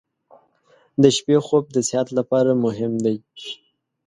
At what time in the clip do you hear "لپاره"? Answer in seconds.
2.17-2.51